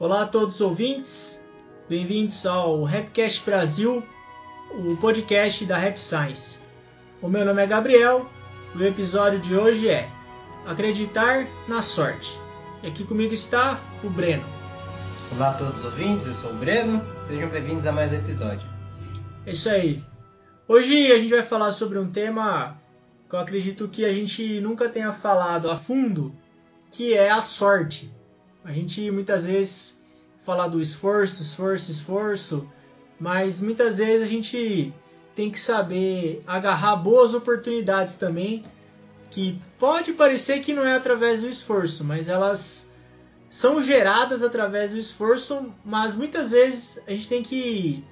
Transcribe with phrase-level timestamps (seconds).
[0.00, 1.46] Olá a todos os ouvintes,
[1.86, 4.02] bem-vindos ao Rapcast Brasil,
[4.70, 6.60] o podcast da Rap Science.
[7.20, 8.26] O meu nome é Gabriel
[8.74, 10.08] e o episódio de hoje é
[10.64, 12.34] Acreditar na Sorte.
[12.82, 14.46] E aqui comigo está o Breno.
[15.32, 18.66] Olá a todos os ouvintes, eu sou o Breno, sejam bem-vindos a mais um episódio.
[19.44, 20.02] É isso aí.
[20.66, 22.80] Hoje a gente vai falar sobre um tema
[23.28, 26.34] que eu acredito que a gente nunca tenha falado a fundo,
[26.90, 28.10] que é a sorte.
[28.64, 30.02] A gente muitas vezes
[30.38, 32.68] fala do esforço, esforço, esforço,
[33.18, 34.92] mas muitas vezes a gente
[35.34, 38.62] tem que saber agarrar boas oportunidades também,
[39.30, 42.92] que pode parecer que não é através do esforço, mas elas
[43.48, 48.04] são geradas através do esforço, mas muitas vezes a gente tem que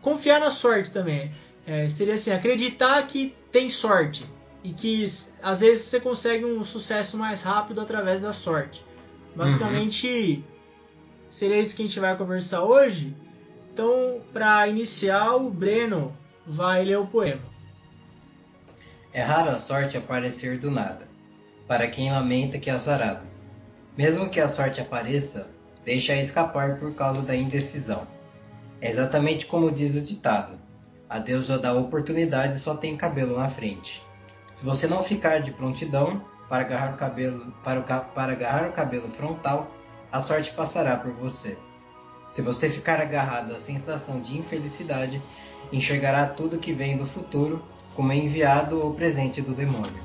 [0.00, 1.32] confiar na sorte também.
[1.66, 4.24] É, seria assim, acreditar que tem sorte
[4.62, 5.04] e que
[5.42, 8.84] às vezes você consegue um sucesso mais rápido através da sorte.
[9.36, 10.42] Basicamente, uhum.
[11.28, 13.14] seria isso que a gente vai conversar hoje.
[13.72, 16.16] Então, para iniciar, o Breno
[16.46, 17.42] vai ler o poema.
[19.12, 21.06] É raro a sorte aparecer do nada,
[21.68, 23.26] para quem lamenta que é azarado.
[23.96, 25.50] Mesmo que a sorte apareça,
[25.84, 28.06] deixa-a escapar por causa da indecisão.
[28.80, 30.58] É exatamente como diz o ditado:
[31.08, 34.02] a deusa da oportunidade só tem cabelo na frente.
[34.54, 38.72] Se você não ficar de prontidão para agarrar o cabelo, para, o, para agarrar o
[38.72, 39.70] cabelo frontal,
[40.12, 41.58] a sorte passará por você.
[42.30, 45.22] Se você ficar agarrado à sensação de infelicidade,
[45.72, 50.04] enxergará tudo que vem do futuro como enviado ou presente do demônio.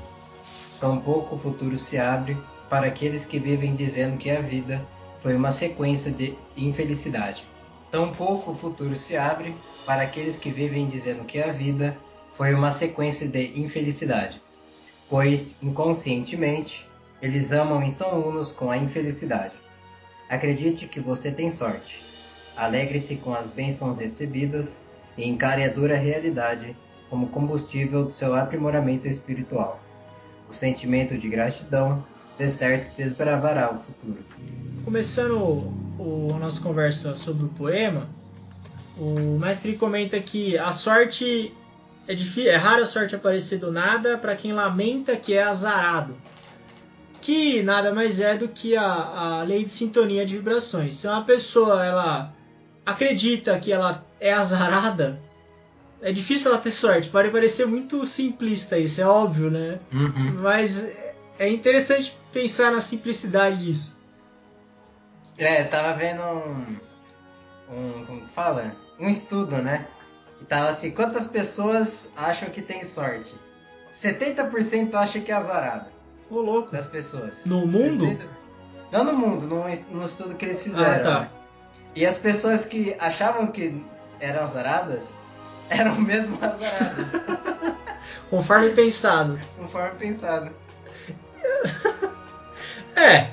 [0.80, 2.36] Tampouco o futuro se abre
[2.68, 4.84] para aqueles que vivem dizendo que a vida
[5.20, 7.46] foi uma sequência de infelicidade.
[7.90, 9.54] Tampouco o futuro se abre
[9.86, 11.96] para aqueles que vivem dizendo que a vida
[12.32, 14.41] foi uma sequência de infelicidade,
[15.12, 16.88] pois, inconscientemente,
[17.20, 19.52] eles amam e são unos com a infelicidade.
[20.26, 22.02] Acredite que você tem sorte.
[22.56, 24.86] Alegre-se com as bênçãos recebidas
[25.18, 26.74] e encare a dura realidade
[27.10, 29.78] como combustível do seu aprimoramento espiritual.
[30.48, 32.02] O sentimento de gratidão,
[32.38, 34.24] de certo, desbravará o futuro.
[34.82, 35.36] Começando
[35.98, 38.08] o, a nossa conversa sobre o poema,
[38.96, 41.52] o mestre comenta que a sorte
[42.06, 46.16] é difícil, é rara a sorte aparecer do nada para quem lamenta que é azarado.
[47.20, 50.96] Que nada mais é do que a, a lei de sintonia de vibrações.
[50.96, 52.34] Se uma pessoa ela
[52.84, 55.20] acredita que ela é azarada,
[56.00, 57.08] é difícil ela ter sorte.
[57.08, 59.78] Pode parecer muito simplista isso, é óbvio, né?
[59.92, 60.38] Uhum.
[60.40, 60.92] Mas
[61.38, 64.00] é interessante pensar na simplicidade disso.
[65.38, 66.76] É, eu tava vendo um,
[67.70, 68.04] um.
[68.04, 68.76] Como fala?
[68.98, 69.86] Um estudo, né?
[70.42, 73.36] E tava assim: quantas pessoas acham que tem sorte?
[73.92, 75.86] 70% acham que é azarado.
[76.28, 76.72] Ô, louco.
[76.72, 77.46] Das pessoas.
[77.46, 78.06] No mundo?
[78.06, 78.42] 70...
[78.90, 81.00] Não no mundo, no, no estudo que eles fizeram.
[81.00, 81.20] Ah, tá.
[81.20, 81.30] Né?
[81.94, 83.82] E as pessoas que achavam que
[84.18, 85.14] eram azaradas
[85.70, 87.12] eram mesmo azaradas.
[88.28, 89.38] Conforme pensado.
[89.56, 90.50] Conforme pensado.
[92.96, 93.30] é.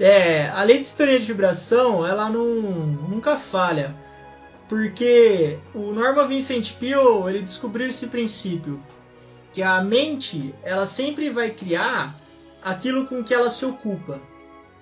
[0.00, 3.94] É, a lei de história de vibração, ela não, nunca falha.
[4.72, 8.82] Porque o Norman Vincent Peale, ele descobriu esse princípio,
[9.52, 12.18] que a mente, ela sempre vai criar
[12.62, 14.18] aquilo com que ela se ocupa.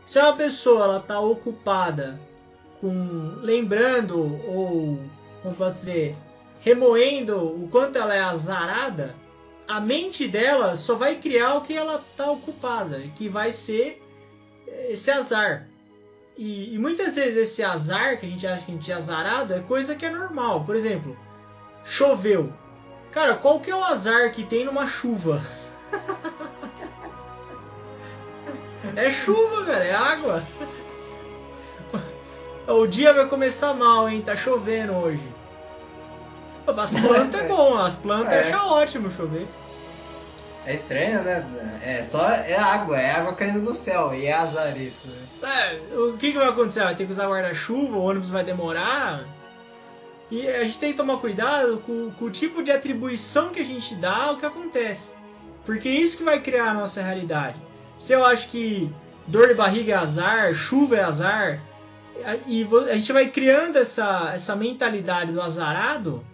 [0.07, 2.21] Se uma pessoa ela está ocupada
[2.81, 4.97] com lembrando ou
[5.43, 6.17] como posso dizer,
[6.61, 9.17] remoendo o quanto ela é azarada,
[9.67, 14.01] a mente dela só vai criar o que ela está ocupada, que vai ser
[14.89, 15.67] esse azar.
[16.41, 19.53] E, e, muitas vezes esse azar que a gente acha que a gente é azarado
[19.53, 20.65] é coisa que é normal.
[20.65, 21.15] Por exemplo,
[21.85, 22.51] choveu.
[23.13, 25.43] Cara, qual que é o azar que tem numa chuva?
[28.97, 30.43] é chuva, cara, é água.
[32.67, 34.23] O dia vai começar mal, hein?
[34.23, 35.29] Tá chovendo hoje.
[36.67, 38.41] As plantas é bom, as plantas é.
[38.41, 39.49] acham ótimo chover.
[40.67, 41.45] É estranho, né?
[41.83, 45.09] É só é água, é água caindo do céu e é azar isso.
[45.09, 45.17] Né?
[45.43, 46.81] É, o que, que vai acontecer?
[46.81, 49.27] Vai ter que usar guarda-chuva, o ônibus vai demorar.
[50.31, 53.65] E a gente tem que tomar cuidado com, com, o tipo de atribuição que a
[53.65, 55.15] gente dá ao que acontece.
[55.65, 57.57] Porque é isso que vai criar a nossa realidade.
[57.97, 58.93] Se eu acho que
[59.27, 61.61] dor de barriga é azar, chuva é azar,
[62.47, 66.25] e a gente vai criando essa, essa mentalidade do azarado,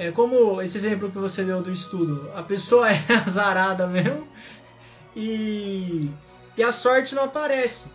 [0.00, 2.30] é como esse exemplo que você deu do estudo.
[2.34, 4.26] A pessoa é azarada mesmo
[5.14, 6.10] e,
[6.56, 7.92] e a sorte não aparece.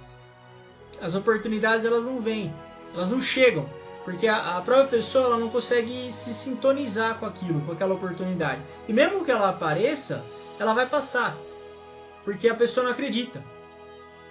[1.01, 2.53] As oportunidades elas não vêm,
[2.93, 3.67] elas não chegam,
[4.03, 8.61] porque a, a própria pessoa ela não consegue se sintonizar com aquilo, com aquela oportunidade.
[8.87, 10.23] E mesmo que ela apareça,
[10.59, 11.35] ela vai passar,
[12.23, 13.43] porque a pessoa não acredita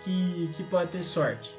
[0.02, 1.58] que, que pode ter sorte.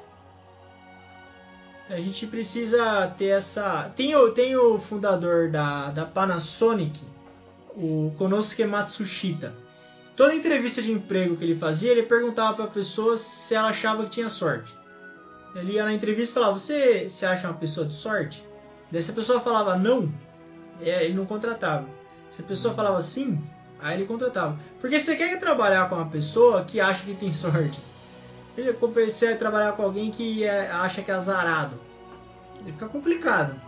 [1.88, 3.90] A gente precisa ter essa.
[3.94, 6.98] Tem o, tem o fundador da, da Panasonic,
[7.76, 9.54] o Konosuke Matsushita.
[10.16, 14.02] Toda entrevista de emprego que ele fazia, ele perguntava para a pessoa se ela achava
[14.04, 14.74] que tinha sorte.
[15.54, 18.42] Ele ia na entrevista e falava: Você se acha uma pessoa de sorte?
[18.90, 20.12] Daí se a pessoa falava não,
[20.80, 21.86] é, ele não contratava.
[22.30, 23.40] Se a pessoa falava sim,
[23.78, 24.58] aí ele contratava.
[24.80, 27.78] Porque você quer trabalhar com uma pessoa que acha que tem sorte.
[28.56, 31.78] Eu comecei a trabalhar com alguém que é, acha que é azarado.
[32.60, 33.60] Ele fica complicado.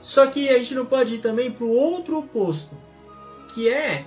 [0.00, 2.76] Só que a gente não pode ir também para o outro oposto,
[3.54, 4.04] que é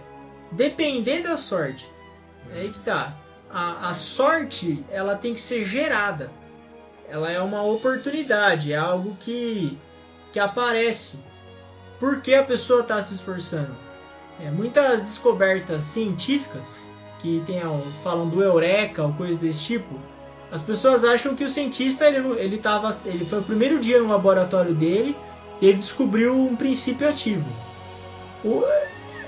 [0.51, 1.89] depender da sorte.
[2.53, 3.15] É aí que tá.
[3.49, 6.31] A, a sorte ela tem que ser gerada.
[7.09, 9.77] Ela é uma oportunidade, é algo que,
[10.31, 11.19] que aparece
[11.99, 13.75] porque a pessoa está se esforçando.
[14.39, 16.89] É, muitas descobertas científicas
[17.21, 17.61] que tem,
[18.03, 19.99] falam do eureka ou coisas desse tipo,
[20.51, 24.09] as pessoas acham que o cientista ele, ele, tava, ele foi o primeiro dia no
[24.09, 25.15] laboratório dele
[25.61, 27.49] e ele descobriu um princípio ativo.
[28.43, 28.63] O,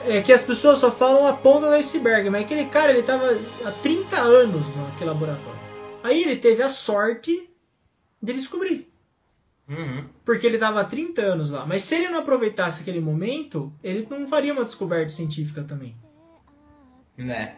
[0.05, 3.29] é que as pessoas só falam a ponta do iceberg, mas aquele cara ele estava
[3.63, 5.59] há 30 anos naquele laboratório.
[6.03, 7.49] Aí ele teve a sorte
[8.21, 8.91] de descobrir.
[9.69, 10.05] Uhum.
[10.25, 11.65] Porque ele estava há 30 anos lá.
[11.65, 15.95] Mas se ele não aproveitasse aquele momento, ele não faria uma descoberta científica também.
[17.17, 17.55] Né?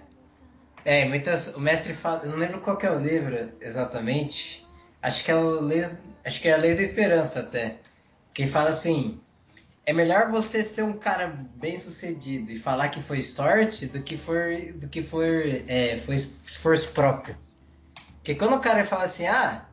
[0.85, 1.55] É, muitas.
[1.55, 2.21] O mestre fala.
[2.23, 4.65] Eu não lembro qual é o livro exatamente.
[5.01, 7.77] Acho que é o Leis, acho que é a Lei da Esperança até.
[8.31, 9.19] Que fala assim:
[9.83, 14.15] é melhor você ser um cara bem sucedido e falar que foi sorte do que
[14.15, 15.25] for do que for
[15.67, 17.35] é, foi esforço próprio.
[18.17, 19.65] Porque quando o cara fala assim, ah,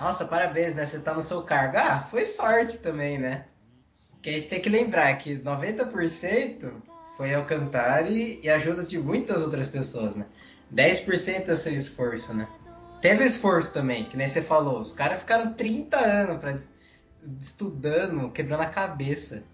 [0.00, 0.84] nossa, parabéns, né?
[0.84, 1.78] Você tá no seu cargo.
[1.78, 3.46] Ah, foi sorte também, né?
[4.20, 6.72] Que a gente tem que lembrar que 90%
[7.16, 10.26] foi ao cantar e, e ajuda de muitas outras pessoas, né?
[10.74, 12.48] 10% é seu esforço, né?
[13.00, 14.80] Teve esforço também, que nem você falou.
[14.80, 16.56] Os caras ficaram 30 anos pra,
[17.38, 19.44] estudando, quebrando a cabeça.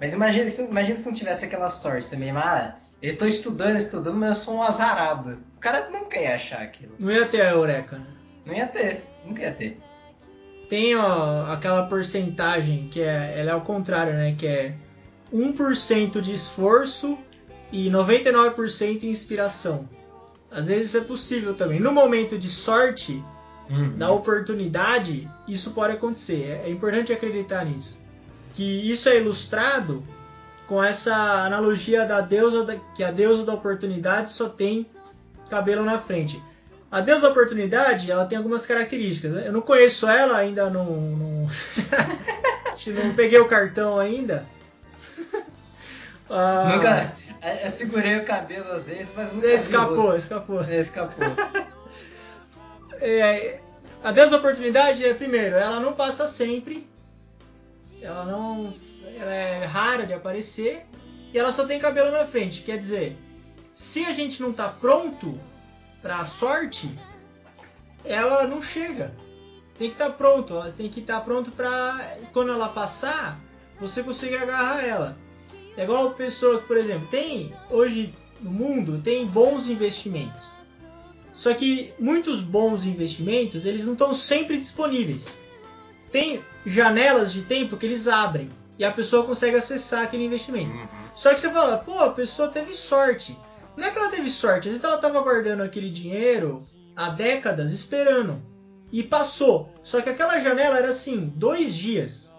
[0.00, 2.30] Mas imagina, imagina se não tivesse aquela sorte também.
[2.30, 5.38] Ah, eu estou estudando, estudando, mas eu sou um azarado.
[5.56, 6.94] O cara nunca ia achar aquilo.
[6.98, 8.06] Não ia ter a Eureka, né?
[8.44, 9.80] Não ia ter, nunca ia ter.
[10.68, 14.34] Tem ó, aquela porcentagem que é, ela é ao contrário, né?
[14.36, 14.74] Que é
[15.32, 17.18] 1% de esforço
[17.72, 19.88] e 99% de inspiração.
[20.50, 21.78] Às vezes isso é possível também.
[21.78, 23.22] No momento de sorte,
[23.68, 23.96] uhum.
[23.96, 26.60] da oportunidade, isso pode acontecer.
[26.64, 28.00] É importante acreditar nisso.
[28.54, 30.02] Que isso é ilustrado
[30.66, 31.14] com essa
[31.44, 34.86] analogia da deusa da, que a deusa da oportunidade só tem
[35.48, 36.42] cabelo na frente.
[36.90, 39.34] A deusa da oportunidade, ela tem algumas características.
[39.44, 41.48] Eu não conheço ela, ainda não, não,
[43.04, 44.46] não peguei o cartão ainda.
[46.30, 47.16] Ah, nunca,
[47.62, 50.62] eu segurei o cabelo às vezes, mas nunca escapou, escapou.
[50.62, 51.26] É, escapou.
[53.00, 53.60] é,
[54.02, 56.86] a deusa da oportunidade é primeiro, ela não passa sempre.
[58.00, 58.72] Ela não,
[59.18, 60.86] ela é rara de aparecer
[61.32, 62.62] e ela só tem cabelo na frente.
[62.62, 63.16] Quer dizer,
[63.74, 65.38] se a gente não está pronto
[66.00, 66.94] para a sorte,
[68.04, 69.12] ela não chega.
[69.78, 73.38] Tem que estar tá pronto, ela tem que estar tá pronto para quando ela passar,
[73.80, 75.16] você conseguir agarrar ela.
[75.78, 80.52] É igual a pessoa que, por exemplo, tem hoje no mundo tem bons investimentos.
[81.32, 85.38] Só que muitos bons investimentos, eles não estão sempre disponíveis.
[86.10, 90.72] Tem janelas de tempo que eles abrem e a pessoa consegue acessar aquele investimento.
[90.72, 90.88] Uhum.
[91.14, 93.38] Só que você fala, pô, a pessoa teve sorte.
[93.76, 96.58] Não é que ela teve sorte, às vezes ela estava guardando aquele dinheiro
[96.96, 98.42] há décadas esperando.
[98.90, 99.72] E passou.
[99.80, 102.34] Só que aquela janela era assim, dois dias.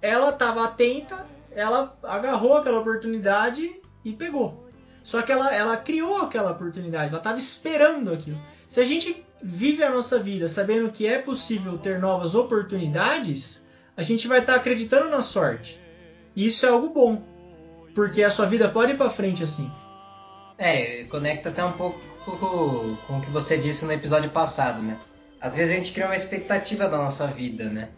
[0.00, 4.68] Ela estava atenta, ela agarrou aquela oportunidade e pegou.
[5.02, 8.40] Só que ela, ela criou aquela oportunidade, ela estava esperando aquilo.
[8.68, 13.66] Se a gente vive a nossa vida sabendo que é possível ter novas oportunidades,
[13.96, 15.80] a gente vai estar tá acreditando na sorte.
[16.36, 17.22] E isso é algo bom,
[17.94, 19.70] porque a sua vida pode ir para frente assim.
[20.58, 24.98] É, conecta até um pouco com o que você disse no episódio passado, né?
[25.40, 27.88] Às vezes a gente cria uma expectativa da nossa vida, né?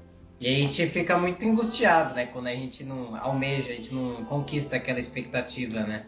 [0.42, 2.26] E a gente fica muito angustiado, né?
[2.26, 6.04] Quando a gente não almeja, a gente não conquista aquela expectativa, né?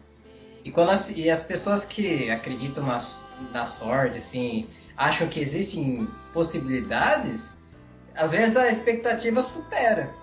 [0.61, 2.97] E, quando as, e as pessoas que acreditam na,
[3.53, 7.53] na sorte, assim, acham que existem possibilidades,
[8.13, 10.13] às vezes a expectativa supera.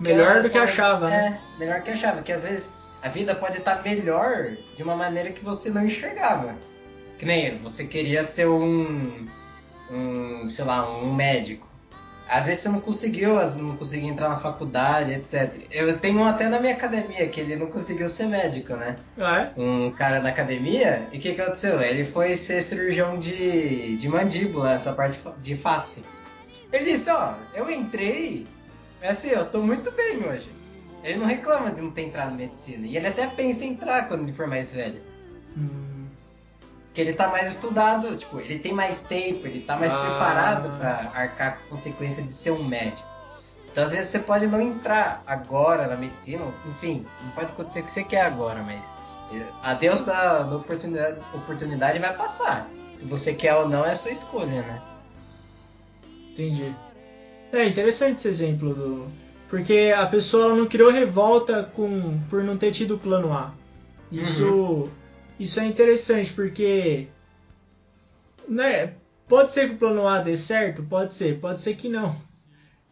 [0.00, 1.40] Melhor do que pode, achava, né?
[1.40, 2.22] É, melhor que achava.
[2.22, 6.56] Que às vezes a vida pode estar melhor de uma maneira que você não enxergava.
[7.20, 9.28] Que nem você queria ser um,
[9.92, 11.73] um sei lá, um médico.
[12.28, 15.66] Às vezes você não conseguiu, não conseguiu entrar na faculdade, etc.
[15.70, 18.96] Eu tenho um até na minha academia que ele não conseguiu ser médico, né?
[19.18, 19.60] Ah, é?
[19.60, 21.80] Um cara na academia, e o que, que aconteceu?
[21.82, 26.02] Ele foi ser cirurgião de, de mandíbula, essa parte de face.
[26.72, 28.46] Ele disse, ó, eu entrei,
[29.00, 30.50] mas assim, eu tô muito bem hoje.
[31.04, 32.86] Ele não reclama de não ter entrado na medicina.
[32.86, 35.00] E ele até pensa em entrar quando ele for mais velho.
[35.56, 35.93] Hum,
[36.94, 39.98] Porque ele tá mais estudado, tipo, ele tem mais tempo, ele tá mais Ah.
[39.98, 43.08] preparado pra arcar com a consequência de ser um médico.
[43.72, 47.82] Então às vezes você pode não entrar agora na medicina, enfim, não pode acontecer o
[47.84, 48.92] que você quer agora, mas
[49.32, 52.70] eh, a Deus da, da oportunidade, oportunidade vai passar.
[52.94, 54.80] Se você quer ou não é sua escolha, né?
[56.30, 56.72] entendi.
[57.52, 59.08] É interessante esse exemplo do.
[59.48, 63.52] Porque a pessoa não criou revolta com por não ter tido o plano A.
[64.12, 64.88] Isso,
[65.38, 67.08] isso é interessante porque
[68.48, 68.94] né,
[69.28, 72.16] pode ser que o plano A dê certo, pode ser, pode ser que não.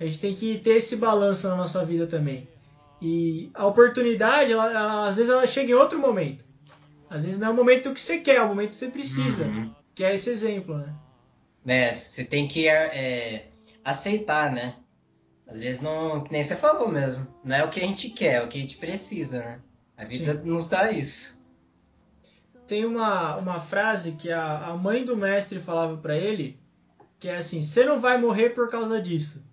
[0.01, 2.49] A gente tem que ter esse balanço na nossa vida também.
[3.01, 6.45] E a oportunidade, ela- ela- às vezes ela chega em outro momento.
[7.11, 9.45] Às vezes não é o momento que você quer, é o momento que você precisa.
[9.45, 9.73] Uhum.
[9.95, 10.95] Que é esse exemplo, né?
[11.65, 13.49] né, você tem que é,
[13.85, 14.75] aceitar, né?
[15.47, 18.35] Às vezes não, que nem você falou mesmo, não é o que a gente quer,
[18.35, 19.61] é o que a gente precisa, né?
[19.97, 21.42] A vida nos dá isso.
[22.73, 26.59] Tem uma, uma frase que a, a mãe do mestre falava pra ele,
[27.21, 29.45] que é assim: "Você não vai morrer por causa disso".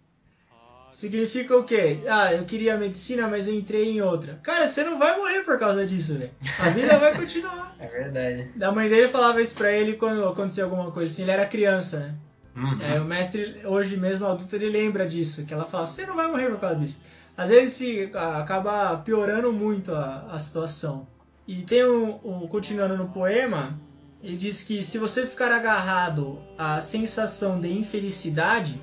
[0.89, 1.99] Significa o quê?
[2.07, 4.39] Ah, eu queria medicina, mas eu entrei em outra.
[4.41, 6.31] Cara, você não vai morrer por causa disso, velho.
[6.59, 7.75] A vida vai continuar.
[7.77, 8.51] É verdade.
[8.61, 11.23] A mãe dele falava isso pra ele quando acontecia alguma coisa assim.
[11.23, 12.15] Ele era criança, né?
[12.55, 12.81] Uhum.
[12.81, 15.45] É, o mestre, hoje mesmo adulto, ele lembra disso.
[15.45, 17.01] Que ela fala, você não vai morrer por causa disso.
[17.35, 21.05] Às vezes se, acaba piorando muito a, a situação.
[21.51, 23.75] E tem um, um- continuando no poema,
[24.21, 28.79] ele diz que se você ficar agarrado à sensação de infelicidade,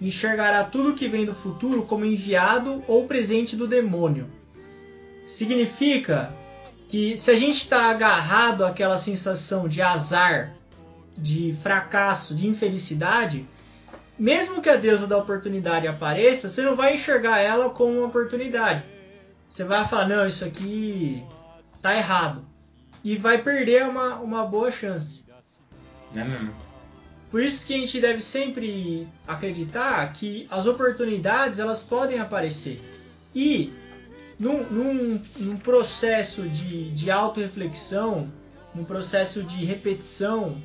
[0.00, 4.30] enxergará tudo que vem do futuro como enviado ou presente do demônio.
[5.26, 6.32] Significa
[6.86, 10.54] que se a gente está agarrado àquela sensação de azar,
[11.16, 13.44] de fracasso, de infelicidade,
[14.16, 18.84] mesmo que a deusa da oportunidade apareça, você não vai enxergar ela como uma oportunidade.
[19.48, 21.24] Você vai falar, não, isso aqui
[21.80, 22.46] tá errado.
[23.02, 25.24] E vai perder uma, uma boa chance.
[26.12, 26.54] Não é mesmo?
[27.30, 32.80] Por isso que a gente deve sempre acreditar que as oportunidades elas podem aparecer.
[33.34, 33.72] E
[34.38, 38.32] num, num, num processo de, de autorreflexão,
[38.74, 40.62] num processo de repetição,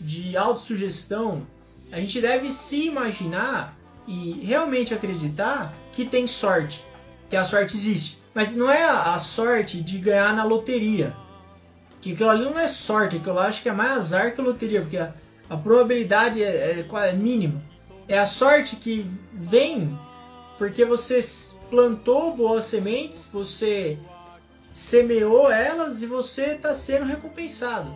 [0.00, 1.46] de autossugestão,
[1.90, 3.76] a gente deve se imaginar
[4.06, 6.84] e realmente acreditar que tem sorte,
[7.30, 8.21] que a sorte existe.
[8.34, 11.14] Mas não é a, sorte de ganhar na loteria.
[12.00, 14.96] Que aquilo ali não é sorte, lá acho que é mais azar que loteria, porque
[14.96, 15.12] a,
[15.48, 17.62] a probabilidade é, é, é mínima.
[18.08, 19.96] É a sorte que vem
[20.58, 21.18] porque você
[21.70, 23.98] plantou boas sementes, você
[24.72, 27.94] semeou elas e você está sendo recompensado.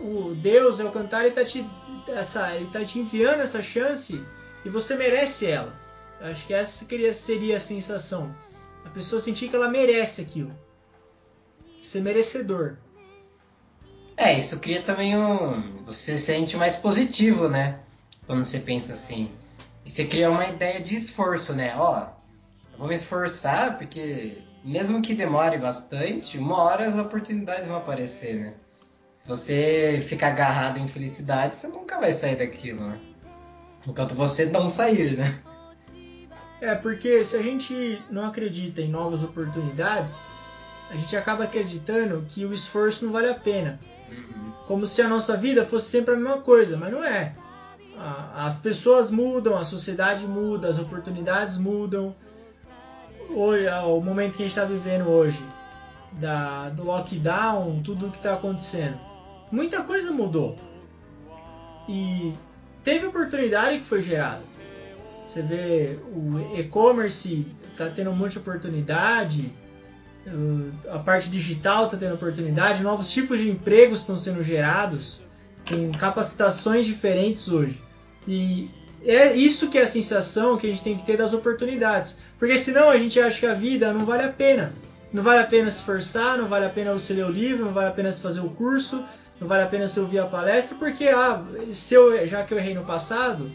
[0.00, 1.66] O Deus é o cantar, ele está te,
[2.08, 4.22] essa, ele tá te enviando essa chance
[4.64, 5.72] e você merece ela.
[6.20, 8.34] Eu acho que essa seria a sensação.
[8.84, 10.52] A pessoa sentir que ela merece aquilo.
[11.82, 12.76] Ser merecedor.
[14.16, 15.82] É, isso cria também um.
[15.84, 17.80] Você se sente mais positivo, né?
[18.26, 19.30] Quando você pensa assim.
[19.84, 21.74] E você cria uma ideia de esforço, né?
[21.76, 22.06] Ó,
[22.72, 28.36] eu vou me esforçar porque, mesmo que demore bastante, uma hora as oportunidades vão aparecer,
[28.36, 28.54] né?
[29.14, 32.98] Se você ficar agarrado em felicidade, você nunca vai sair daquilo, né?
[33.86, 35.38] Enquanto você não sair, né?
[36.64, 40.30] É, porque se a gente não acredita em novas oportunidades,
[40.90, 43.78] a gente acaba acreditando que o esforço não vale a pena.
[44.66, 47.34] Como se a nossa vida fosse sempre a mesma coisa, mas não é.
[48.34, 52.16] As pessoas mudam, a sociedade muda, as oportunidades mudam.
[53.28, 55.44] Hoje, o momento que a gente está vivendo hoje,
[56.12, 58.98] da, do lockdown, tudo o que está acontecendo,
[59.52, 60.56] muita coisa mudou.
[61.86, 62.32] E
[62.82, 64.53] teve oportunidade que foi gerada.
[65.34, 69.52] Você vê o e-commerce está tendo um monte de oportunidade,
[70.28, 75.22] uh, a parte digital está tendo oportunidade, novos tipos de empregos estão sendo gerados,
[75.64, 77.82] tem capacitações diferentes hoje.
[78.28, 78.70] E
[79.04, 82.16] é isso que é a sensação que a gente tem que ter das oportunidades.
[82.38, 84.72] Porque senão a gente acha que a vida não vale a pena.
[85.12, 87.72] Não vale a pena se esforçar, não vale a pena você ler o livro, não
[87.72, 89.02] vale a pena você fazer o curso,
[89.40, 92.58] não vale a pena você ouvir a palestra, porque ah, se eu, já que eu
[92.58, 93.50] errei no passado,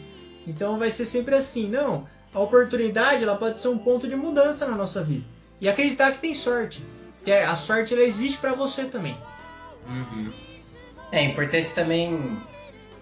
[0.46, 1.68] então vai ser sempre assim.
[1.68, 5.24] Não, a oportunidade ela pode ser um ponto de mudança na nossa vida.
[5.60, 6.82] E acreditar que tem sorte.
[7.24, 9.16] Que é- a sorte ela existe para você também.
[9.86, 10.32] Uhum.
[11.12, 12.40] É importante também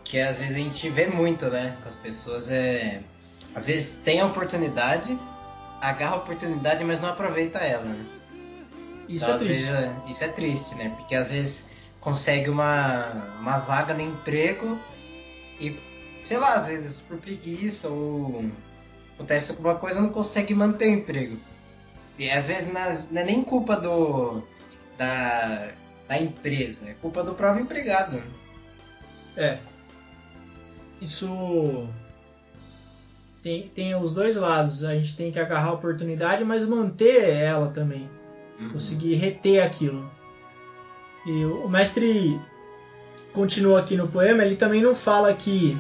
[0.03, 1.77] que às vezes a gente vê muito, né?
[1.83, 3.01] Com as pessoas é.
[3.55, 5.19] Às vezes tem a oportunidade,
[5.81, 8.05] agarra a oportunidade, mas não aproveita ela, né?
[9.09, 9.63] Isso Então, é triste.
[9.63, 10.93] vezes, é- isso é triste, né?
[10.97, 14.79] Porque às vezes consegue uma, uma vaga no emprego
[15.61, 15.77] e
[16.25, 18.45] sei lá, às vezes por preguiça ou
[19.15, 21.37] acontece alguma coisa não consegue manter o emprego.
[22.19, 24.43] E às vezes não é, não é nem culpa do
[24.97, 25.73] da,
[26.09, 28.23] da empresa, é culpa do próprio empregado.
[29.37, 29.59] É.
[31.01, 31.89] Isso
[33.43, 34.83] tem, tem os dois lados.
[34.85, 38.11] A gente tem que agarrar a oportunidade, mas manter ela também.
[38.59, 38.71] Uhum.
[38.71, 40.11] Conseguir reter aquilo.
[41.25, 42.41] E o mestre
[43.33, 45.77] continua aqui no poema, ele também não fala que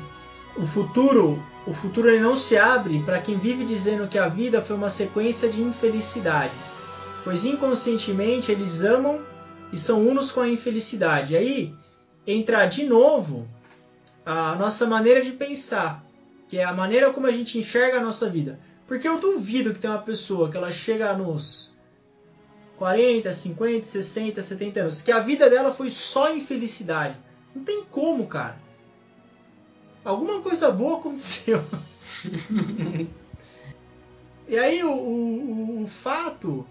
[0.58, 4.60] o futuro, o futuro ele não se abre para quem vive dizendo que a vida
[4.60, 6.52] foi uma sequência de infelicidade,
[7.22, 9.20] pois inconscientemente eles amam
[9.72, 11.34] e são unos com a infelicidade.
[11.34, 11.74] E aí
[12.26, 13.48] entra de novo
[14.26, 16.04] a nossa maneira de pensar,
[16.48, 18.58] que é a maneira como a gente enxerga a nossa vida.
[18.84, 21.76] Porque eu duvido que tem uma pessoa que ela chega nos
[22.78, 27.16] 40, 50, 60, 70 anos, que a vida dela foi só infelicidade.
[27.54, 28.67] Não tem como, cara.
[30.08, 31.62] Alguma coisa boa aconteceu.
[34.48, 36.66] e aí o, o, o, fato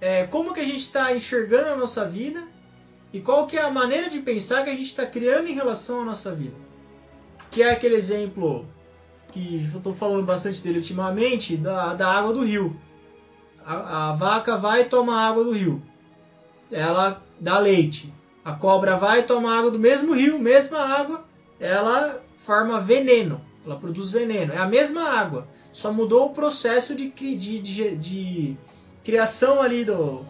[0.00, 2.46] é como que a gente está enxergando a nossa vida
[3.12, 6.02] e qual que é a maneira de pensar que a gente está criando em relação
[6.02, 6.54] à nossa vida.
[7.50, 8.64] Que é aquele exemplo
[9.32, 12.76] que eu estou falando bastante dele ultimamente, da, da água do rio
[13.64, 15.82] a, a vaca vai tomar água do rio.
[16.70, 18.12] Ela dá leite.
[18.44, 21.24] A cobra vai tomar água do mesmo rio, mesma água,
[21.58, 23.40] ela forma veneno.
[23.64, 24.52] Ela produz veneno.
[24.52, 25.46] É a mesma água.
[25.72, 28.56] Só mudou o processo de, de, de, de
[29.04, 30.24] criação ali do,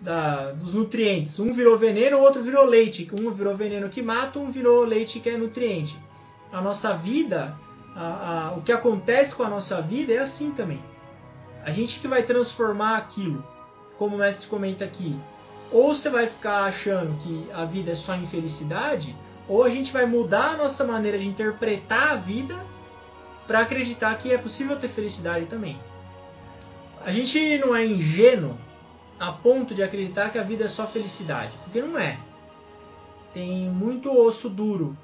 [0.00, 1.38] da, dos nutrientes.
[1.38, 3.08] Um virou veneno, o outro virou leite.
[3.12, 5.98] Um virou veneno que mata, um virou leite que é nutriente.
[6.50, 7.54] A nossa vida,
[7.94, 10.82] a, a, o que acontece com a nossa vida é assim também.
[11.62, 13.44] A gente que vai transformar aquilo,
[13.98, 15.14] como o mestre comenta aqui.
[15.70, 19.14] Ou você vai ficar achando que a vida é só infelicidade,
[19.48, 22.54] ou a gente vai mudar a nossa maneira de interpretar a vida
[23.46, 25.80] para acreditar que é possível ter felicidade também.
[27.04, 28.58] A gente não é ingênuo
[29.18, 32.18] a ponto de acreditar que a vida é só felicidade, porque não é.
[33.32, 34.96] Tem muito osso duro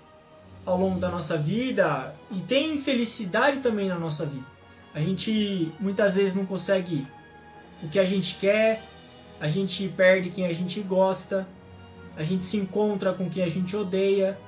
[0.67, 4.47] ao longo da nossa vida e tem infelicidade também na nossa vida.
[4.95, 7.07] A gente muitas vezes não consegue
[7.83, 8.83] o que a gente quer,
[9.41, 11.47] a gente perde quem a gente gosta,
[12.17, 14.39] a gente se encontra com quem a gente odeia,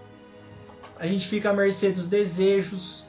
[0.98, 3.04] a gente fica à mercê dos desejos,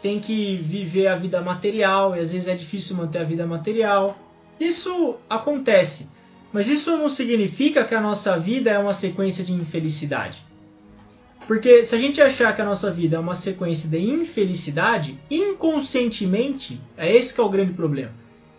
[0.00, 4.18] tem que viver a vida material e às vezes é difícil manter a vida material.
[4.58, 6.08] Isso acontece,
[6.52, 10.44] mas isso não significa que a nossa vida é uma sequência de infelicidade.
[11.46, 16.80] Porque se a gente achar que a nossa vida é uma sequência de infelicidade, inconscientemente,
[16.96, 18.12] é esse que é o grande problema.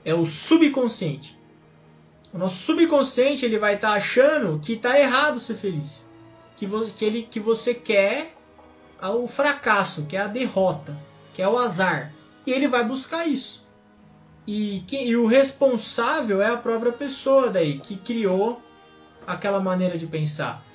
[0.04, 1.38] É o subconsciente.
[2.34, 6.10] O nosso subconsciente ele vai estar tá achando que está errado ser feliz.
[6.56, 8.34] Que, vo que, ele, que você quer
[9.00, 10.98] o fracasso, que é a derrota,
[11.34, 12.12] que é o azar.
[12.46, 13.64] E ele vai buscar isso.
[14.48, 18.62] E, que, e o responsável é a própria pessoa daí, que criou
[19.28, 20.66] aquela maneira de pensar.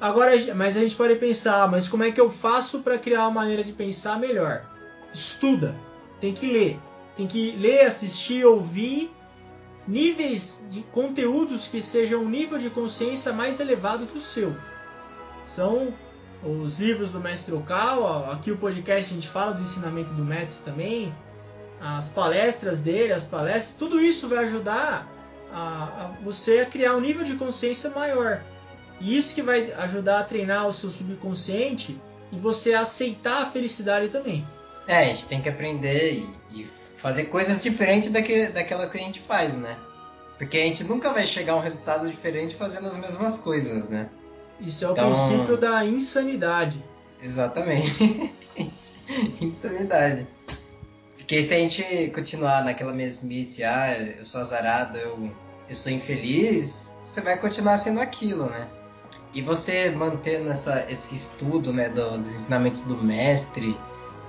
[0.00, 3.42] Agora, mas a gente pode pensar, mas como é que eu faço para criar uma
[3.42, 4.64] maneira de pensar melhor?
[5.12, 5.76] Estuda,
[6.20, 6.78] tem que ler,
[7.16, 9.12] tem que ler, assistir, ouvir
[9.86, 14.54] níveis de conteúdos que sejam um nível de consciência mais elevado que o seu.
[15.44, 15.92] São
[16.42, 20.64] os livros do Mestre Okawa, aqui o podcast a gente fala do ensinamento do mestre
[20.64, 21.14] também,
[21.80, 25.06] as palestras dele, as palestras, tudo isso vai ajudar
[25.52, 28.42] a, a você a criar um nível de consciência maior.
[29.00, 32.00] E isso que vai ajudar a treinar o seu subconsciente
[32.32, 34.46] e você aceitar a felicidade também.
[34.86, 36.66] É, a gente tem que aprender e, e
[37.04, 39.76] fazer coisas diferentes daque, daquela que a gente faz, né?
[40.38, 44.08] Porque a gente nunca vai chegar a um resultado diferente fazendo as mesmas coisas, né?
[44.58, 45.10] Isso é o então...
[45.10, 46.82] princípio da insanidade.
[47.22, 48.32] Exatamente.
[49.38, 50.26] insanidade.
[51.14, 55.30] Porque se a gente continuar naquela mesmice, ah, eu sou azarado, eu,
[55.68, 58.66] eu sou infeliz, você vai continuar sendo aquilo, né?
[59.34, 63.76] E você mantendo essa, esse estudo né, do, dos ensinamentos do mestre,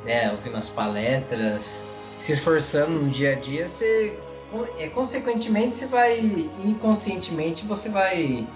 [0.04, 1.88] né, ouvindo as palestras,
[2.26, 4.18] se esforçando no dia a dia, você,
[4.80, 6.20] é, consequentemente, você vai,
[6.66, 8.48] inconscientemente, você vai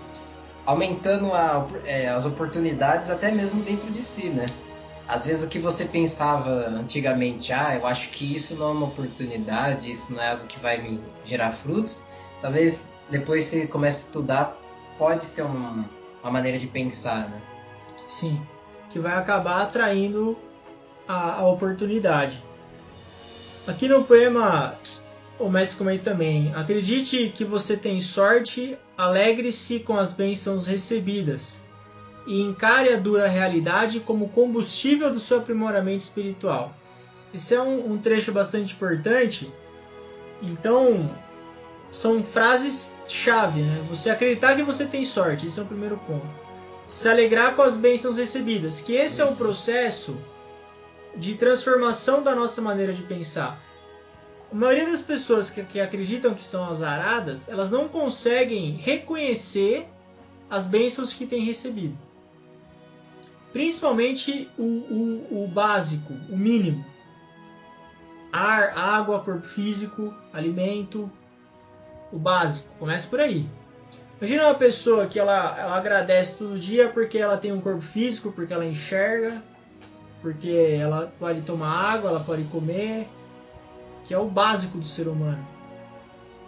[0.65, 4.47] aumentando a, é, as oportunidades até mesmo dentro de si, né?
[5.07, 8.87] Às vezes o que você pensava antigamente, ah, eu acho que isso não é uma
[8.87, 12.05] oportunidade, isso não é algo que vai me gerar frutos,
[12.41, 14.57] talvez depois você comece a estudar,
[14.97, 15.85] pode ser um,
[16.23, 17.39] a maneira de pensar, né?
[18.07, 18.41] Sim,
[18.89, 20.35] que vai acabar atraindo
[21.07, 22.48] a, a oportunidade.
[23.69, 24.79] Aqui no poema,
[25.37, 31.61] o mestre comenta também: acredite que você tem sorte, alegre-se com as bênçãos recebidas
[32.25, 36.73] e encare a dura realidade como combustível do seu aprimoramento espiritual.
[37.31, 39.47] Esse é um, um trecho bastante importante.
[40.41, 41.07] Então,
[41.91, 43.83] são frases chave, né?
[43.87, 46.25] Você acreditar que você tem sorte, esse é o primeiro ponto.
[46.87, 50.17] Se alegrar com as bênçãos recebidas, que esse é o processo
[51.15, 53.61] de transformação da nossa maneira de pensar.
[54.51, 59.87] A maioria das pessoas que, que acreditam que são azaradas, elas não conseguem reconhecer
[60.49, 61.97] as bênçãos que têm recebido.
[63.53, 66.83] Principalmente o, o, o básico, o mínimo.
[68.31, 71.11] Ar, água, corpo físico, alimento,
[72.11, 72.69] o básico.
[72.77, 73.47] Começa por aí.
[74.19, 78.31] Imagina uma pessoa que ela, ela agradece todo dia porque ela tem um corpo físico,
[78.31, 79.41] porque ela enxerga,
[80.21, 83.07] porque ela pode tomar água, ela pode comer,
[84.05, 85.45] que é o básico do ser humano.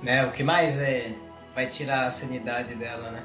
[0.03, 1.15] Né, o que mais é
[1.53, 3.23] vai tirar a sanidade dela, né?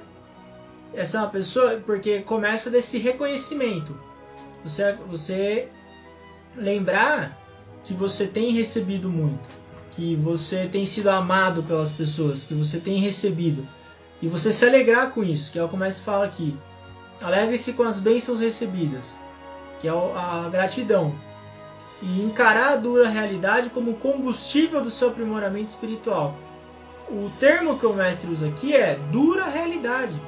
[0.95, 3.99] Essa é uma pessoa porque começa desse reconhecimento.
[4.63, 5.69] Você você
[6.55, 7.39] lembrar
[7.83, 9.49] que você tem recebido muito,
[9.93, 13.67] que você tem sido amado pelas pessoas, que você tem recebido.
[14.21, 16.57] E você se alegrar com isso, que é o que começa a falar aqui.
[17.21, 19.19] Alegre-se com as bênçãos recebidas
[19.81, 21.15] que é a gratidão,
[22.03, 26.37] e encarar a dura realidade como combustível do seu aprimoramento espiritual.
[27.09, 30.21] O termo que o mestre usa aqui é dura realidade.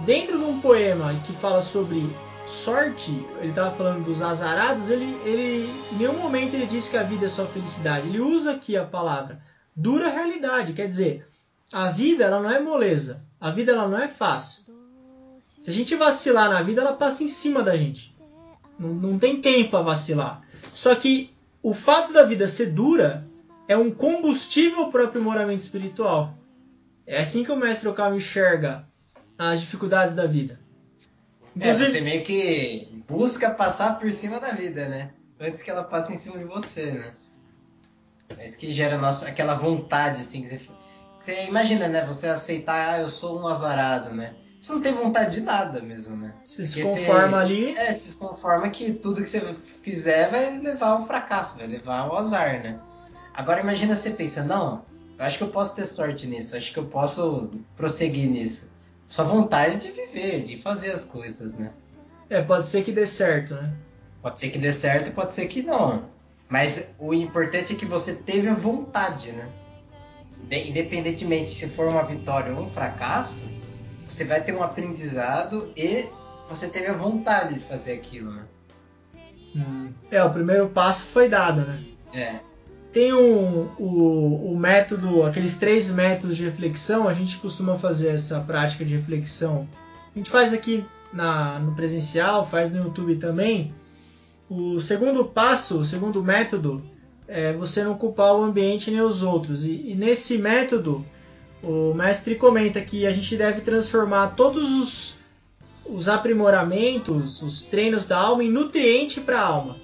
[0.00, 2.08] Dentro de um poema que fala sobre
[2.46, 7.02] sorte, ele estava falando dos azarados, ele, ele em nenhum momento ele diz que a
[7.02, 8.08] vida é só felicidade.
[8.08, 9.40] Ele usa aqui a palavra
[9.74, 11.26] dura realidade, quer dizer,
[11.72, 14.62] a vida ela não é moleza, a vida ela não é fácil.
[15.58, 18.11] Se a gente vacilar na vida, ela passa em cima da gente.
[18.78, 20.42] Não, não tem tempo a vacilar.
[20.74, 21.32] Só que
[21.62, 23.26] o fato da vida ser dura
[23.68, 26.34] é um combustível para o aprimoramento espiritual.
[27.06, 28.86] É assim que o mestre Okama enxerga
[29.38, 30.60] as dificuldades da vida.
[31.54, 35.10] Inclusive, é, você meio que busca passar por cima da vida, né?
[35.38, 37.12] Antes que ela passe em cima de você, né?
[38.38, 40.68] É isso que gera nossa, aquela vontade, assim, que você, que
[41.20, 42.06] você imagina, né?
[42.06, 44.34] Você aceitar, ah, eu sou um azarado, né?
[44.62, 46.32] Você não tem vontade de nada mesmo, né?
[46.44, 47.76] Você se conforma você, ali.
[47.76, 49.40] É, se conforma que tudo que você
[49.82, 52.78] fizer vai levar ao fracasso, vai levar ao azar, né?
[53.34, 54.84] Agora imagina você pensa, não,
[55.18, 58.72] eu acho que eu posso ter sorte nisso, acho que eu posso prosseguir nisso.
[59.08, 61.72] Só vontade de viver, de fazer as coisas, né?
[62.30, 63.74] É, pode ser que dê certo, né?
[64.22, 66.04] Pode ser que dê certo, pode ser que não.
[66.48, 69.48] Mas o importante é que você teve a vontade, né?
[70.50, 73.50] Independentemente se for uma vitória ou um fracasso,
[74.12, 76.06] você vai ter um aprendizado e
[76.48, 78.42] você teve a vontade de fazer aquilo, né?
[79.56, 79.90] Hum.
[80.10, 81.82] É, o primeiro passo foi dado, né?
[82.14, 82.40] É.
[82.92, 88.38] Tem um, o, o método, aqueles três métodos de reflexão, a gente costuma fazer essa
[88.40, 89.66] prática de reflexão.
[90.14, 93.72] A gente faz aqui na, no presencial, faz no YouTube também.
[94.48, 96.84] O segundo passo, o segundo método,
[97.26, 99.64] é você não culpar o ambiente nem os outros.
[99.64, 101.02] E, e nesse método,
[101.62, 105.14] o mestre comenta que a gente deve transformar todos os,
[105.86, 109.76] os aprimoramentos, os treinos da alma em nutriente para a alma.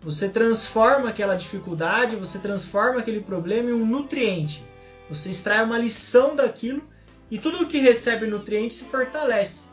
[0.00, 4.64] Você transforma aquela dificuldade, você transforma aquele problema em um nutriente.
[5.10, 6.82] Você extrai uma lição daquilo
[7.30, 9.70] e tudo que recebe nutriente se fortalece.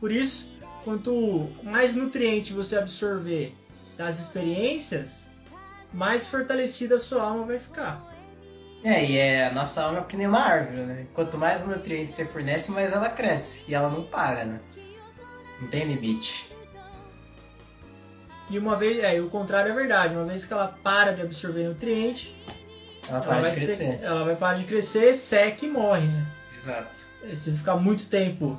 [0.00, 3.54] Por isso, quanto mais nutriente você absorver
[3.96, 5.30] das experiências,
[5.92, 8.13] mais fortalecida a sua alma vai ficar.
[8.84, 11.06] É, e é, a nossa alma é que nem uma árvore, né?
[11.14, 13.64] Quanto mais nutrientes você fornece, mais ela cresce.
[13.66, 14.60] E ela não para, né?
[15.58, 16.52] Não tem limite.
[18.50, 20.14] E uma vez, é, o contrário é verdade.
[20.14, 22.36] Uma vez que ela para de absorver nutriente,
[23.08, 26.26] ela, ela vai, ser, ela vai parar de crescer, seca e morre, né?
[26.54, 26.94] Exato.
[27.32, 28.58] Se ficar muito tempo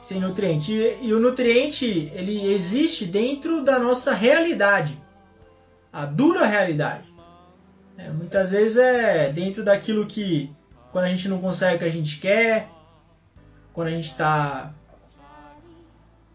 [0.00, 0.72] sem nutriente.
[0.72, 4.98] E, e o nutriente, ele existe dentro da nossa realidade.
[5.92, 7.07] A dura realidade.
[7.98, 10.50] É, muitas vezes é dentro daquilo que
[10.92, 12.68] quando a gente não consegue o que a gente quer,
[13.72, 14.72] quando a gente está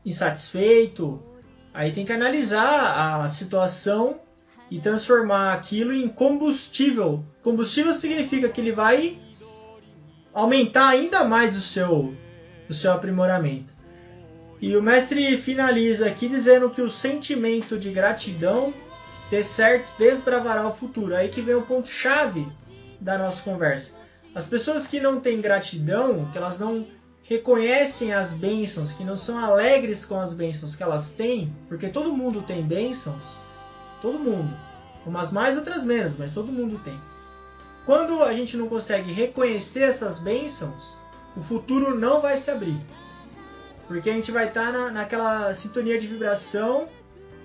[0.06, 1.24] insatisfeito,
[1.74, 4.20] aí tem que analisar a situação
[4.70, 7.24] e transformar aquilo em combustível.
[7.42, 9.18] Combustível significa que ele vai
[10.34, 12.14] aumentar ainda mais o seu,
[12.70, 13.74] o seu aprimoramento.
[14.60, 18.74] E o mestre finaliza aqui dizendo que o sentimento de gratidão
[19.34, 21.16] ter certo desbravará o futuro.
[21.16, 22.48] Aí que vem o ponto chave
[23.02, 23.96] da nossa conversa.
[24.36, 26.86] As pessoas que não têm gratidão, que elas não
[27.24, 32.16] reconhecem as bênçãos, que não são alegres com as bênçãos que elas têm, porque todo
[32.16, 33.36] mundo tem bênçãos,
[34.04, 34.56] todo mundo,
[35.04, 37.00] umas mais, outras menos, mas todo mundo tem.
[37.88, 40.96] Quando a gente não consegue reconhecer essas bênçãos,
[41.36, 42.80] o futuro não vai se abrir.
[43.88, 46.88] Porque a gente vai estar na, naquela sintonia de vibração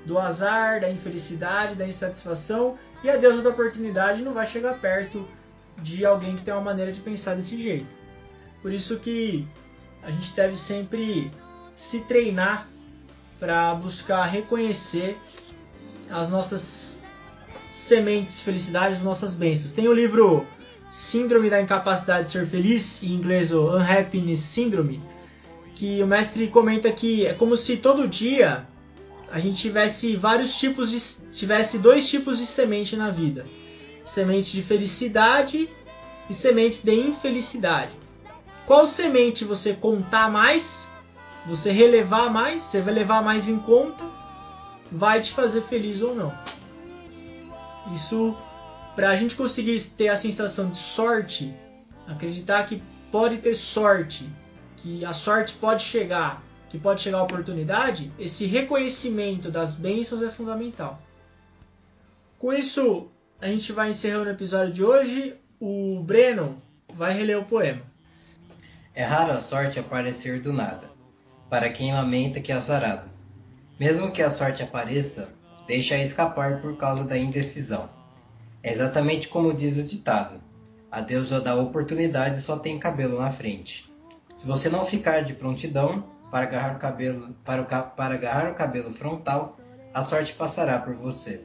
[0.05, 5.27] do azar, da infelicidade, da insatisfação, e a deusa da oportunidade não vai chegar perto
[5.77, 7.95] de alguém que tem uma maneira de pensar desse jeito.
[8.63, 9.47] Por isso que
[10.03, 11.31] a gente deve sempre
[11.75, 12.69] se treinar
[13.39, 15.17] para buscar reconhecer
[16.11, 17.03] as nossas
[17.71, 19.73] sementes de felicidade, as nossas bênçãos.
[19.73, 20.47] Tem o livro
[20.91, 25.01] Síndrome da Incapacidade de Ser Feliz, em inglês o Unhappiness Syndrome,
[25.75, 28.67] que o mestre comenta que é como se todo dia
[29.31, 33.47] a gente tivesse vários tipos de tivesse dois tipos de semente na vida.
[34.05, 35.69] Semente de felicidade
[36.31, 37.93] e semente de infelicidade.
[38.67, 40.89] Qual semente você contar mais,
[41.47, 44.05] você relevar mais, você vai levar mais em conta,
[44.91, 46.33] vai te fazer feliz ou não.
[47.93, 48.37] Isso
[48.95, 51.55] para a gente conseguir ter a sensação de sorte,
[52.07, 54.29] acreditar que pode ter sorte,
[54.77, 60.31] que a sorte pode chegar, que pode chegar a oportunidade, esse reconhecimento das bênçãos é
[60.31, 61.01] fundamental.
[62.39, 63.09] Com isso,
[63.41, 65.35] a gente vai encerrando o episódio de hoje.
[65.61, 66.63] O Breno
[66.95, 67.83] vai reler o poema.
[68.95, 70.91] É raro a sorte aparecer do nada,
[71.49, 73.09] para quem lamenta que é azarado.
[73.79, 75.33] Mesmo que a sorte apareça,
[75.67, 77.89] deixa-a escapar por causa da indecisão.
[78.63, 80.41] É exatamente como diz o ditado:
[80.91, 83.89] a deusa da oportunidade só tem cabelo na frente.
[84.37, 88.55] Se você não ficar de prontidão para agarrar o cabelo, para, o, para agarrar o
[88.55, 89.59] cabelo frontal,
[89.95, 91.45] a sorte passará por você.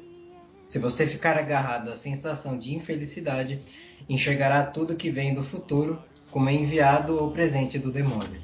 [0.68, 3.62] Se você ficar agarrado à sensação de infelicidade,
[4.10, 8.42] enxergará tudo que vem do futuro como enviado ou presente do demônio.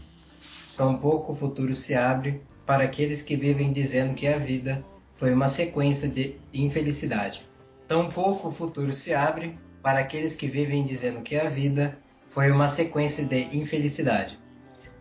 [0.77, 5.49] Tampouco o futuro se abre para aqueles que vivem dizendo que a vida foi uma
[5.49, 7.45] sequência de infelicidade.
[7.87, 11.97] Tampouco o futuro se abre para aqueles que vivem dizendo que a vida
[12.29, 14.38] foi uma sequência de infelicidade,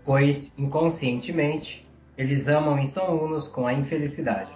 [0.09, 4.51] pois, inconscientemente, eles amam e são unos com a infelicidade.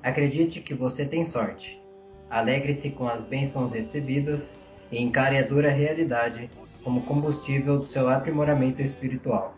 [0.00, 1.82] Acredite que você tem sorte.
[2.30, 4.60] Alegre-se com as bênçãos recebidas
[4.92, 6.48] e encare a dura realidade
[6.84, 9.56] como combustível do seu aprimoramento espiritual.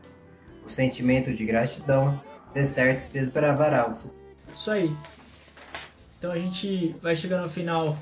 [0.64, 2.18] O sentimento de gratidão,
[2.54, 4.14] de certo, desbravará o futuro.
[4.56, 4.96] Isso aí.
[6.18, 7.98] Então a gente vai chegando ao final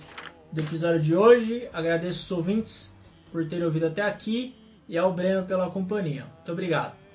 [0.53, 1.69] do episódio de hoje.
[1.73, 2.97] Agradeço os ouvintes
[3.33, 4.55] por terem ouvido até aqui
[4.89, 6.25] e ao Breno pela companhia.
[6.37, 7.06] Muito obrigado.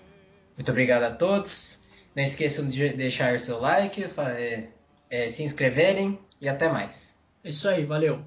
[0.61, 1.87] Muito obrigado a todos.
[2.15, 4.03] Não esqueçam de deixar seu like,
[4.37, 4.67] é,
[5.09, 7.17] é, se inscreverem e até mais.
[7.43, 8.23] É isso aí, valeu.